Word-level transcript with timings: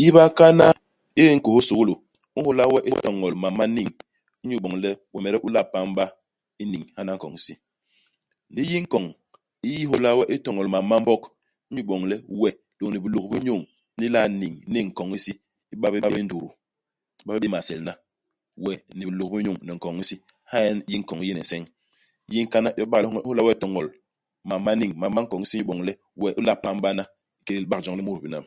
Yi 0.00 0.06
i 0.10 0.14
bakana 0.16 0.64
i 1.20 1.22
di 1.26 1.32
nkôs 1.38 1.64
i 1.64 1.66
sukulu, 1.68 1.94
i 2.36 2.38
nhôla 2.40 2.62
we 2.72 2.78
itoñol 2.90 3.34
mam 3.42 3.54
ma 3.58 3.64
niñ, 3.76 3.88
inyu 4.42 4.56
iboñ 4.58 4.74
le 4.84 4.90
wemede 5.12 5.38
u 5.46 5.48
la'a 5.54 5.68
pam-ba 5.72 6.04
i 6.62 6.64
niñ 6.72 6.82
hana 6.96 7.12
i 7.14 7.16
nkoñ-hisi. 7.18 7.54
Ndi 8.50 8.60
yi 8.70 8.76
i 8.82 8.84
nkoñ 8.84 9.04
i 9.68 9.70
nhôla 9.86 10.10
we 10.18 10.24
itoñol 10.36 10.68
mam 10.74 10.84
ma 10.90 10.96
Mbog, 11.02 11.22
inyu 11.68 11.80
iboñ 11.84 12.00
le 12.10 12.16
we 12.40 12.48
lôñni 12.80 12.98
bilôk-bi-nyuñ 13.04 13.62
ni 13.98 14.06
la'a 14.14 14.26
niñ 14.40 14.54
niñ 14.74 14.86
i 14.88 14.90
nkon-hisi, 14.90 15.32
i 15.72 15.74
ba 15.80 15.86
bé 15.92 15.98
béé 16.08 16.22
ndutu, 16.24 16.48
iba 17.22 17.30
bé 17.34 17.40
béé 17.42 17.50
maselna, 17.54 17.92
we 18.64 18.72
ni 18.96 19.02
bilôk-bi-nyuñ, 19.08 19.56
ni 19.66 19.72
nkoñ-hisi. 19.78 20.16
Hala 20.50 20.68
nyen 20.68 20.80
yi 20.90 20.94
i 20.98 21.02
nkoñ 21.02 21.18
i 21.24 21.26
yéne 21.28 21.42
nseñ. 21.46 21.62
Yi 22.32 22.38
i 22.44 22.46
nkana 22.46 22.68
yo 22.78 22.84
i 22.86 22.90
ba 22.90 22.96
i 22.98 23.02
nhôla 23.02 23.40
we 23.46 23.52
itoñol 23.58 23.86
mam 24.48 24.60
ma 24.64 24.72
niñ, 24.80 24.90
mam 25.00 25.12
ma 25.14 25.20
nkoñ-hisi 25.24 25.54
inyu 25.56 25.66
boñ 25.68 25.78
le 25.86 25.92
we 26.20 26.28
u 26.38 26.42
la 26.46 26.52
pam-ba 26.62 26.88
hana 26.90 27.04
ikédé 27.40 27.60
libak 27.62 27.80
joñ 27.86 27.96
li 28.00 28.04
mut 28.08 28.20
binam. 28.24 28.44